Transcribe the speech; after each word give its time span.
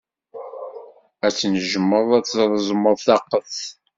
Ad 1.25 1.33
tnejjmed 1.33 2.09
ad 2.17 2.25
treẓmed 2.27 2.97
taqqet. 3.05 3.57